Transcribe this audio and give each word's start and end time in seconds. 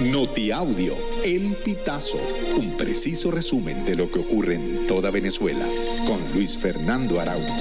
Notiaudio, 0.00 0.96
El 1.24 1.54
Pitazo, 1.64 2.18
un 2.58 2.76
preciso 2.76 3.30
resumen 3.30 3.84
de 3.84 3.94
lo 3.94 4.10
que 4.10 4.18
ocurre 4.18 4.56
en 4.56 4.88
toda 4.88 5.12
Venezuela, 5.12 5.64
con 6.04 6.20
Luis 6.34 6.58
Fernando 6.58 7.20
Araújo. 7.20 7.54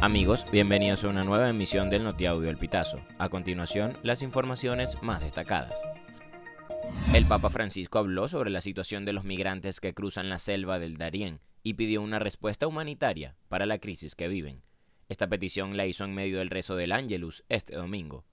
Amigos, 0.00 0.46
bienvenidos 0.50 1.04
a 1.04 1.08
una 1.08 1.24
nueva 1.24 1.50
emisión 1.50 1.90
del 1.90 2.04
Notiaudio 2.04 2.48
El 2.48 2.56
Pitazo. 2.56 3.00
A 3.18 3.28
continuación, 3.28 3.92
las 4.02 4.22
informaciones 4.22 4.96
más 5.02 5.20
destacadas. 5.20 5.78
El 7.14 7.26
Papa 7.26 7.50
Francisco 7.50 7.98
habló 7.98 8.28
sobre 8.28 8.48
la 8.48 8.62
situación 8.62 9.04
de 9.04 9.12
los 9.12 9.24
migrantes 9.24 9.80
que 9.80 9.92
cruzan 9.92 10.30
la 10.30 10.38
selva 10.38 10.78
del 10.78 10.96
Darién 10.96 11.40
y 11.62 11.74
pidió 11.74 12.00
una 12.00 12.18
respuesta 12.18 12.66
humanitaria 12.66 13.36
para 13.48 13.66
la 13.66 13.78
crisis 13.78 14.14
que 14.14 14.28
viven. 14.28 14.62
Esta 15.12 15.28
petición 15.28 15.76
la 15.76 15.84
hizo 15.84 16.04
en 16.06 16.14
medio 16.14 16.38
del 16.38 16.48
rezo 16.48 16.74
del 16.74 16.90
Ángelus 16.90 17.44
este 17.50 17.76
domingo. 17.76 18.24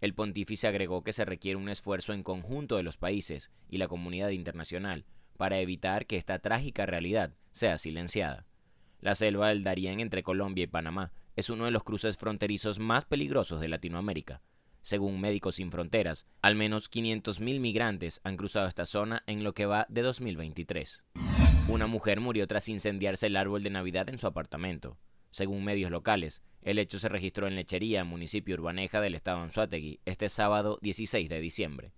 El 0.00 0.12
pontífice 0.12 0.66
agregó 0.66 1.04
que 1.04 1.12
se 1.12 1.24
requiere 1.24 1.54
un 1.54 1.68
esfuerzo 1.68 2.12
en 2.12 2.24
conjunto 2.24 2.76
de 2.76 2.82
los 2.82 2.96
países 2.96 3.52
y 3.68 3.76
la 3.78 3.86
comunidad 3.86 4.30
internacional 4.30 5.04
para 5.36 5.60
evitar 5.60 6.04
que 6.06 6.16
esta 6.16 6.40
trágica 6.40 6.84
realidad 6.84 7.36
sea 7.52 7.78
silenciada. 7.78 8.44
La 8.98 9.14
selva 9.14 9.50
del 9.50 9.62
Darién 9.62 10.00
entre 10.00 10.24
Colombia 10.24 10.64
y 10.64 10.66
Panamá 10.66 11.12
es 11.36 11.48
uno 11.48 11.66
de 11.66 11.70
los 11.70 11.84
cruces 11.84 12.16
fronterizos 12.16 12.80
más 12.80 13.04
peligrosos 13.04 13.60
de 13.60 13.68
Latinoamérica. 13.68 14.42
Según 14.82 15.20
Médicos 15.20 15.54
Sin 15.54 15.70
Fronteras, 15.70 16.26
al 16.42 16.56
menos 16.56 16.90
500.000 16.90 17.60
migrantes 17.60 18.20
han 18.24 18.36
cruzado 18.36 18.66
esta 18.66 18.84
zona 18.84 19.22
en 19.28 19.44
lo 19.44 19.54
que 19.54 19.66
va 19.66 19.86
de 19.88 20.02
2023. 20.02 21.04
Una 21.68 21.86
mujer 21.86 22.18
murió 22.18 22.48
tras 22.48 22.68
incendiarse 22.68 23.28
el 23.28 23.36
árbol 23.36 23.62
de 23.62 23.70
Navidad 23.70 24.08
en 24.08 24.18
su 24.18 24.26
apartamento. 24.26 24.98
Según 25.36 25.64
medios 25.64 25.90
locales, 25.90 26.40
el 26.62 26.78
hecho 26.78 26.98
se 26.98 27.10
registró 27.10 27.46
en 27.46 27.56
Lechería, 27.56 28.04
municipio 28.04 28.54
urbaneja 28.54 29.02
del 29.02 29.14
estado 29.14 29.40
Anzuategui, 29.40 30.00
este 30.06 30.30
sábado 30.30 30.78
16 30.80 31.28
de 31.28 31.40
diciembre. 31.40 31.92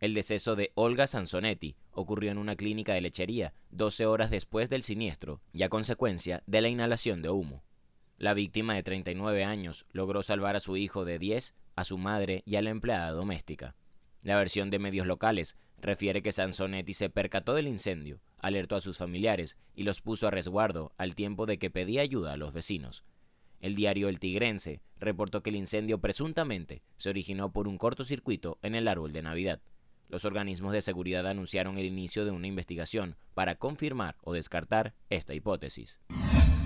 El 0.00 0.14
deceso 0.14 0.56
de 0.56 0.72
Olga 0.74 1.06
Sansonetti 1.06 1.76
ocurrió 1.92 2.30
en 2.30 2.38
una 2.38 2.56
clínica 2.56 2.94
de 2.94 3.02
lechería 3.02 3.52
12 3.72 4.06
horas 4.06 4.30
después 4.30 4.70
del 4.70 4.82
siniestro 4.82 5.42
y 5.52 5.64
a 5.64 5.68
consecuencia 5.68 6.42
de 6.46 6.62
la 6.62 6.70
inhalación 6.70 7.20
de 7.20 7.28
humo. 7.28 7.62
La 8.16 8.32
víctima 8.32 8.72
de 8.72 8.82
39 8.82 9.44
años 9.44 9.84
logró 9.92 10.22
salvar 10.22 10.56
a 10.56 10.60
su 10.60 10.78
hijo 10.78 11.04
de 11.04 11.18
10, 11.18 11.54
a 11.76 11.84
su 11.84 11.98
madre 11.98 12.42
y 12.46 12.56
a 12.56 12.62
la 12.62 12.70
empleada 12.70 13.10
doméstica. 13.10 13.76
La 14.22 14.38
versión 14.38 14.70
de 14.70 14.78
medios 14.78 15.06
locales 15.06 15.58
refiere 15.80 16.22
que 16.22 16.32
Sansonetti 16.32 16.92
se 16.92 17.10
percató 17.10 17.54
del 17.54 17.68
incendio, 17.68 18.20
alertó 18.38 18.76
a 18.76 18.80
sus 18.80 18.98
familiares 18.98 19.56
y 19.74 19.84
los 19.84 20.00
puso 20.00 20.26
a 20.26 20.30
resguardo 20.30 20.92
al 20.96 21.14
tiempo 21.14 21.46
de 21.46 21.58
que 21.58 21.70
pedía 21.70 22.02
ayuda 22.02 22.32
a 22.32 22.36
los 22.36 22.52
vecinos. 22.52 23.04
El 23.60 23.74
diario 23.74 24.08
El 24.08 24.20
Tigrense 24.20 24.80
reportó 24.98 25.42
que 25.42 25.50
el 25.50 25.56
incendio 25.56 25.98
presuntamente 25.98 26.82
se 26.96 27.10
originó 27.10 27.52
por 27.52 27.66
un 27.66 27.78
cortocircuito 27.78 28.58
en 28.62 28.74
el 28.74 28.86
árbol 28.86 29.12
de 29.12 29.22
Navidad. 29.22 29.60
Los 30.08 30.24
organismos 30.24 30.72
de 30.72 30.80
seguridad 30.80 31.26
anunciaron 31.26 31.76
el 31.76 31.84
inicio 31.84 32.24
de 32.24 32.30
una 32.30 32.46
investigación 32.46 33.16
para 33.34 33.56
confirmar 33.56 34.16
o 34.22 34.32
descartar 34.32 34.94
esta 35.10 35.34
hipótesis. 35.34 36.00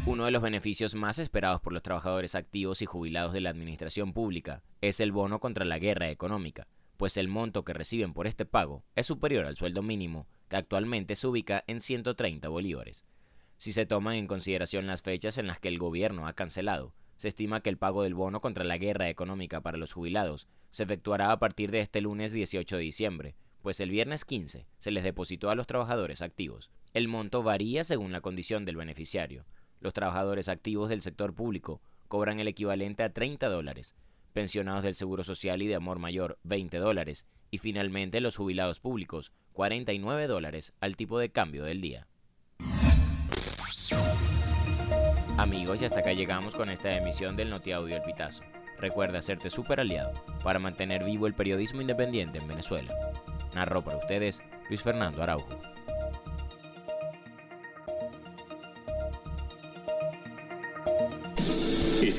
Uno 0.04 0.26
de 0.26 0.30
los 0.30 0.42
beneficios 0.42 0.94
más 0.94 1.18
esperados 1.18 1.60
por 1.60 1.72
los 1.72 1.82
trabajadores 1.82 2.34
activos 2.34 2.82
y 2.82 2.86
jubilados 2.86 3.32
de 3.32 3.40
la 3.40 3.50
administración 3.50 4.12
pública 4.12 4.62
es 4.80 5.00
el 5.00 5.12
bono 5.12 5.40
contra 5.40 5.64
la 5.64 5.78
guerra 5.78 6.10
económica, 6.10 6.66
pues 7.02 7.16
el 7.16 7.26
monto 7.26 7.64
que 7.64 7.72
reciben 7.72 8.12
por 8.12 8.28
este 8.28 8.44
pago 8.44 8.84
es 8.94 9.06
superior 9.06 9.44
al 9.44 9.56
sueldo 9.56 9.82
mínimo, 9.82 10.28
que 10.48 10.54
actualmente 10.54 11.16
se 11.16 11.26
ubica 11.26 11.64
en 11.66 11.80
130 11.80 12.46
bolívares. 12.48 13.04
Si 13.58 13.72
se 13.72 13.86
toman 13.86 14.14
en 14.14 14.28
consideración 14.28 14.86
las 14.86 15.02
fechas 15.02 15.36
en 15.36 15.48
las 15.48 15.58
que 15.58 15.66
el 15.66 15.80
gobierno 15.80 16.28
ha 16.28 16.34
cancelado, 16.34 16.94
se 17.16 17.26
estima 17.26 17.60
que 17.60 17.70
el 17.70 17.76
pago 17.76 18.04
del 18.04 18.14
bono 18.14 18.40
contra 18.40 18.62
la 18.62 18.78
guerra 18.78 19.08
económica 19.08 19.60
para 19.60 19.78
los 19.78 19.92
jubilados 19.92 20.46
se 20.70 20.84
efectuará 20.84 21.32
a 21.32 21.40
partir 21.40 21.72
de 21.72 21.80
este 21.80 22.00
lunes 22.00 22.30
18 22.30 22.76
de 22.76 22.82
diciembre, 22.84 23.34
pues 23.62 23.80
el 23.80 23.90
viernes 23.90 24.24
15 24.24 24.68
se 24.78 24.90
les 24.92 25.02
depositó 25.02 25.50
a 25.50 25.56
los 25.56 25.66
trabajadores 25.66 26.22
activos. 26.22 26.70
El 26.94 27.08
monto 27.08 27.42
varía 27.42 27.82
según 27.82 28.12
la 28.12 28.20
condición 28.20 28.64
del 28.64 28.76
beneficiario. 28.76 29.44
Los 29.80 29.92
trabajadores 29.92 30.48
activos 30.48 30.88
del 30.88 31.00
sector 31.00 31.34
público 31.34 31.80
cobran 32.06 32.38
el 32.38 32.46
equivalente 32.46 33.02
a 33.02 33.12
30 33.12 33.48
dólares, 33.48 33.96
pensionados 34.32 34.82
del 34.82 34.94
Seguro 34.94 35.24
Social 35.24 35.62
y 35.62 35.66
de 35.68 35.74
Amor 35.74 35.98
Mayor 35.98 36.38
20 36.42 36.78
dólares 36.78 37.26
y 37.50 37.58
finalmente 37.58 38.20
los 38.20 38.36
jubilados 38.36 38.80
públicos 38.80 39.32
49 39.52 40.26
dólares 40.26 40.72
al 40.80 40.96
tipo 40.96 41.18
de 41.18 41.30
cambio 41.30 41.64
del 41.64 41.80
día. 41.80 42.08
Amigos, 45.38 45.80
y 45.80 45.84
hasta 45.84 46.00
acá 46.00 46.12
llegamos 46.12 46.54
con 46.54 46.70
esta 46.70 46.96
emisión 46.96 47.36
del 47.36 47.50
Notiaudio 47.50 47.96
El 47.96 48.02
Pitazo. 48.02 48.42
Recuerda 48.78 49.18
hacerte 49.18 49.48
super 49.48 49.80
aliado 49.80 50.12
para 50.42 50.58
mantener 50.58 51.04
vivo 51.04 51.26
el 51.26 51.34
periodismo 51.34 51.80
independiente 51.80 52.38
en 52.38 52.48
Venezuela. 52.48 52.94
Narró 53.54 53.82
para 53.82 53.98
ustedes 53.98 54.42
Luis 54.68 54.82
Fernando 54.82 55.22
Araujo. 55.22 55.71